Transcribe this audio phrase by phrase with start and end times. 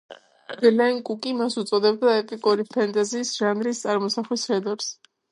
[0.61, 4.89] გლენ კუკი მას უწოდებდა ეპიკური ფენტეზის ჟანრის წარმოსახვის შედევრს.